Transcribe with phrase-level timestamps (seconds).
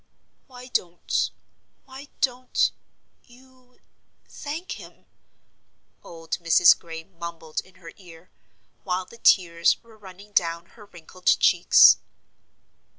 [0.47, 1.29] "Why don't
[1.85, 2.71] why don't
[3.27, 3.79] you
[4.27, 5.05] thank him?"
[6.03, 6.75] old Mrs.
[6.79, 8.31] Gray mumbled in her ear,
[8.83, 11.97] while the tears were running down her wrinkled cheeks.